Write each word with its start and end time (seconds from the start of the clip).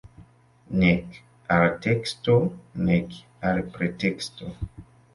Nek 0.83 1.19
al 1.57 1.67
teksto, 1.85 2.39
nek 2.91 3.21
al 3.53 3.65
preteksto. 3.79 4.55